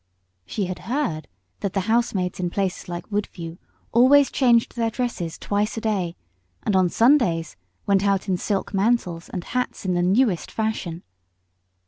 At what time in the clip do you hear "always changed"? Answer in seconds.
3.91-4.75